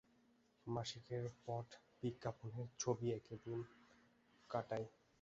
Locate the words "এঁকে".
3.11-3.35